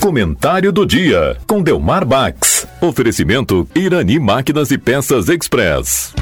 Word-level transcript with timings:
Comentário 0.00 0.72
do 0.72 0.86
dia 0.86 1.36
com 1.46 1.62
Delmar 1.62 2.06
Bax. 2.06 2.66
Oferecimento 2.80 3.68
Irani 3.74 4.18
Máquinas 4.18 4.70
e 4.70 4.78
Peças 4.78 5.28
Express. 5.28 6.14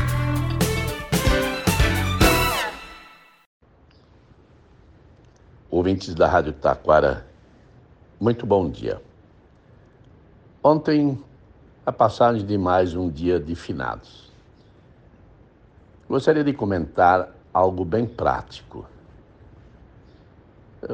Ouvintes 5.71 6.15
da 6.15 6.27
Rádio 6.27 6.53
Taquara, 6.53 7.27
muito 8.19 8.45
bom 8.45 8.69
dia. 8.69 9.01
Ontem, 10.65 11.23
a 11.85 11.93
passagem 11.93 12.45
de 12.45 12.59
mais 12.59 12.95
um 12.95 13.09
dia 13.09 13.39
de 13.39 13.55
finados. 13.55 14.33
Gostaria 16.09 16.43
de 16.43 16.53
comentar 16.53 17.29
algo 17.53 17.85
bem 17.85 18.05
prático. 18.07 18.85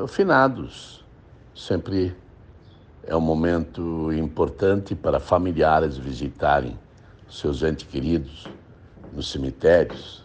Finados 0.08 1.01
sempre 1.54 2.16
é 3.04 3.16
um 3.16 3.20
momento 3.20 4.12
importante 4.12 4.94
para 4.94 5.18
familiares 5.18 5.96
visitarem 5.96 6.78
seus 7.28 7.62
entes 7.62 7.86
queridos 7.86 8.46
nos 9.12 9.30
cemitérios. 9.30 10.22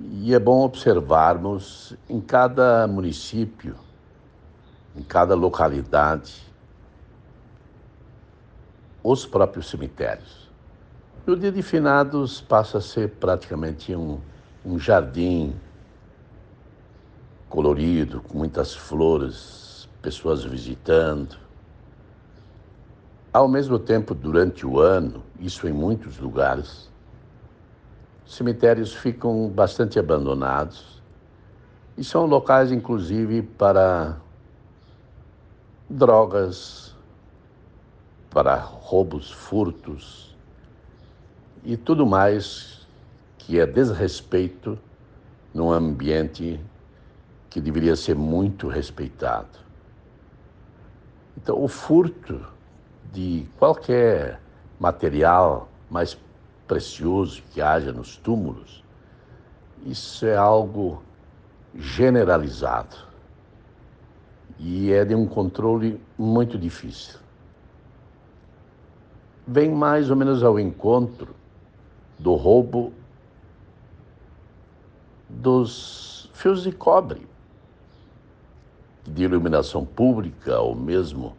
E 0.00 0.34
é 0.34 0.38
bom 0.38 0.62
observarmos 0.62 1.94
em 2.08 2.20
cada 2.20 2.86
município, 2.86 3.76
em 4.96 5.02
cada 5.02 5.34
localidade, 5.34 6.42
os 9.02 9.24
próprios 9.24 9.68
cemitérios. 9.68 10.50
E 11.26 11.30
o 11.30 11.36
dia 11.36 11.52
de 11.52 11.62
finados 11.62 12.40
passa 12.40 12.78
a 12.78 12.80
ser 12.80 13.10
praticamente 13.12 13.94
um, 13.94 14.20
um 14.64 14.78
jardim 14.78 15.54
colorido, 17.48 18.20
com 18.20 18.36
muitas 18.36 18.74
flores, 18.74 19.63
pessoas 20.04 20.44
visitando. 20.44 21.38
Ao 23.32 23.48
mesmo 23.48 23.78
tempo, 23.78 24.14
durante 24.14 24.66
o 24.66 24.78
ano, 24.78 25.22
isso 25.40 25.66
em 25.66 25.72
muitos 25.72 26.18
lugares, 26.18 26.90
cemitérios 28.26 28.92
ficam 28.92 29.48
bastante 29.48 29.98
abandonados 29.98 31.02
e 31.96 32.04
são 32.04 32.26
locais, 32.26 32.70
inclusive, 32.70 33.40
para 33.40 34.18
drogas, 35.88 36.94
para 38.28 38.56
roubos, 38.56 39.30
furtos 39.30 40.36
e 41.64 41.78
tudo 41.78 42.04
mais 42.04 42.86
que 43.38 43.58
é 43.58 43.66
desrespeito 43.66 44.78
num 45.54 45.70
ambiente 45.70 46.60
que 47.48 47.58
deveria 47.58 47.96
ser 47.96 48.14
muito 48.14 48.68
respeitado. 48.68 49.63
Então, 51.36 51.62
o 51.62 51.68
furto 51.68 52.40
de 53.12 53.46
qualquer 53.58 54.40
material 54.78 55.68
mais 55.90 56.18
precioso 56.66 57.42
que 57.52 57.60
haja 57.60 57.92
nos 57.92 58.16
túmulos, 58.16 58.82
isso 59.84 60.26
é 60.26 60.36
algo 60.36 61.02
generalizado 61.76 62.96
e 64.58 64.92
é 64.92 65.04
de 65.04 65.14
um 65.14 65.26
controle 65.26 66.00
muito 66.16 66.58
difícil. 66.58 67.18
Vem 69.46 69.70
mais 69.70 70.10
ou 70.10 70.16
menos 70.16 70.42
ao 70.42 70.58
encontro 70.58 71.34
do 72.18 72.34
roubo 72.34 72.92
dos 75.28 76.30
fios 76.32 76.62
de 76.62 76.72
cobre, 76.72 77.26
de 79.06 79.24
iluminação 79.24 79.84
pública 79.84 80.58
ou 80.60 80.74
mesmo 80.74 81.36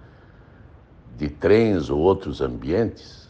de 1.17 1.29
trens 1.29 1.89
ou 1.89 1.99
outros 1.99 2.41
ambientes, 2.41 3.25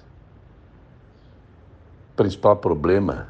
o 2.12 2.16
principal 2.16 2.58
problema 2.58 3.30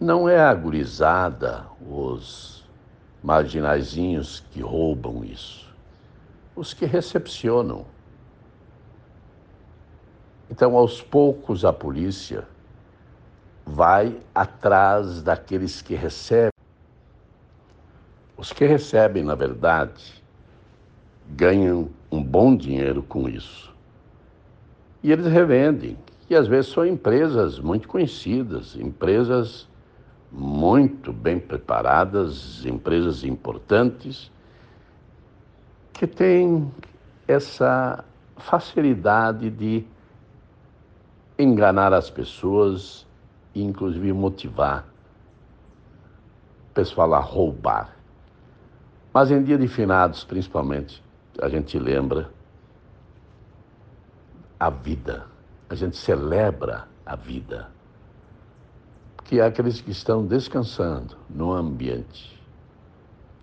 não 0.00 0.28
é 0.28 0.40
a 0.40 0.52
gurizada, 0.52 1.66
os 1.80 2.64
marginaizinhos 3.22 4.40
que 4.50 4.60
roubam 4.60 5.24
isso, 5.24 5.72
os 6.56 6.74
que 6.74 6.84
recepcionam. 6.84 7.86
Então, 10.50 10.76
aos 10.76 11.00
poucos, 11.00 11.64
a 11.64 11.72
polícia 11.72 12.46
vai 13.64 14.20
atrás 14.34 15.22
daqueles 15.22 15.80
que 15.80 15.94
recebem. 15.94 16.51
Os 18.42 18.52
que 18.52 18.64
recebem, 18.64 19.22
na 19.22 19.36
verdade, 19.36 20.20
ganham 21.28 21.88
um 22.10 22.20
bom 22.20 22.56
dinheiro 22.56 23.00
com 23.00 23.28
isso. 23.28 23.72
E 25.00 25.12
eles 25.12 25.26
revendem, 25.26 25.96
e 26.28 26.34
às 26.34 26.48
vezes 26.48 26.72
são 26.72 26.84
empresas 26.84 27.60
muito 27.60 27.86
conhecidas, 27.86 28.74
empresas 28.74 29.68
muito 30.32 31.12
bem 31.12 31.38
preparadas, 31.38 32.66
empresas 32.66 33.22
importantes, 33.22 34.28
que 35.92 36.04
têm 36.04 36.68
essa 37.28 38.04
facilidade 38.38 39.50
de 39.50 39.86
enganar 41.38 41.92
as 41.92 42.10
pessoas 42.10 43.06
e, 43.54 43.62
inclusive, 43.62 44.12
motivar 44.12 44.84
o 46.70 46.74
pessoal 46.74 47.14
a 47.14 47.20
roubar. 47.20 48.01
Mas 49.12 49.30
em 49.30 49.42
dia 49.42 49.58
de 49.58 49.68
finados, 49.68 50.24
principalmente, 50.24 51.02
a 51.40 51.48
gente 51.48 51.78
lembra 51.78 52.30
a 54.58 54.70
vida, 54.70 55.26
a 55.68 55.74
gente 55.74 55.96
celebra 55.96 56.88
a 57.04 57.14
vida. 57.14 57.68
Que 59.24 59.40
há 59.40 59.46
aqueles 59.46 59.80
que 59.80 59.90
estão 59.90 60.24
descansando 60.24 61.16
no 61.28 61.52
ambiente, 61.52 62.40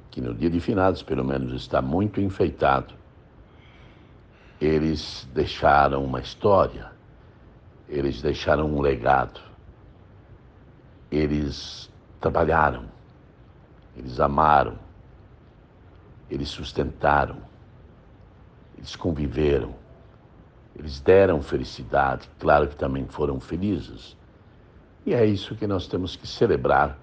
que 0.10 0.22
no 0.22 0.34
dia 0.34 0.50
de 0.50 0.60
finados, 0.60 1.04
pelo 1.04 1.24
menos, 1.24 1.54
está 1.54 1.82
muito 1.82 2.20
enfeitado. 2.20 2.94
Eles 4.60 5.28
deixaram 5.34 6.04
uma 6.04 6.20
história, 6.20 6.92
eles 7.88 8.22
deixaram 8.22 8.66
um 8.66 8.82
legado, 8.82 9.40
eles 11.12 11.90
trabalharam, 12.20 12.86
eles 13.96 14.20
amaram, 14.20 14.78
eles 16.30 16.50
sustentaram, 16.50 17.38
eles 18.78 18.96
conviveram, 18.96 19.74
eles 20.76 21.00
deram 21.00 21.42
felicidade, 21.42 22.30
claro 22.40 22.68
que 22.68 22.76
também 22.76 23.06
foram 23.08 23.40
felizes. 23.40 24.16
E 25.06 25.14
é 25.14 25.26
isso 25.26 25.56
que 25.56 25.68
nós 25.68 25.88
temos 25.88 26.16
que 26.16 26.28
celebrar 26.28 26.98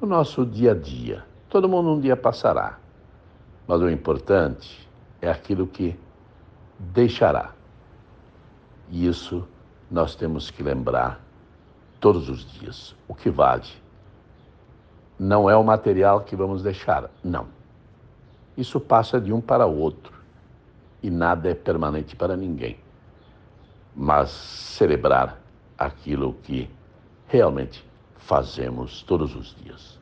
no 0.00 0.08
nosso 0.08 0.44
dia 0.44 0.72
a 0.72 0.74
dia. 0.74 1.24
Todo 1.48 1.68
mundo 1.68 1.92
um 1.92 2.00
dia 2.00 2.16
passará, 2.16 2.78
mas 3.66 3.80
o 3.80 3.88
importante 3.88 4.88
é 5.22 5.30
aquilo 5.30 5.66
que 5.66 5.96
deixará. 6.78 7.52
E 8.90 9.06
isso 9.06 9.46
nós 9.90 10.14
temos 10.14 10.50
que 10.50 10.62
lembrar 10.62 11.20
todos 12.00 12.28
os 12.28 12.44
dias. 12.58 12.94
O 13.08 13.14
que 13.14 13.30
vale 13.30 13.68
não 15.18 15.48
é 15.48 15.56
o 15.56 15.64
material 15.64 16.20
que 16.22 16.36
vamos 16.36 16.62
deixar, 16.62 17.08
não. 17.22 17.46
Isso 18.56 18.78
passa 18.78 19.20
de 19.20 19.32
um 19.32 19.40
para 19.40 19.66
o 19.66 19.78
outro 19.78 20.12
e 21.02 21.10
nada 21.10 21.50
é 21.50 21.54
permanente 21.54 22.14
para 22.16 22.36
ninguém. 22.36 22.78
Mas 23.94 24.30
celebrar 24.30 25.40
aquilo 25.78 26.34
que 26.42 26.70
realmente 27.26 27.84
fazemos 28.16 29.02
todos 29.02 29.34
os 29.34 29.54
dias. 29.56 29.98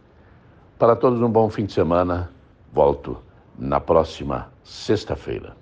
Para 0.79 0.97
todos, 0.97 1.21
um 1.21 1.31
bom 1.31 1.49
fim 1.51 1.65
de 1.65 1.73
semana. 1.73 2.31
Volto 2.73 3.19
na 3.59 3.81
próxima 3.81 4.51
sexta-feira. 4.65 5.62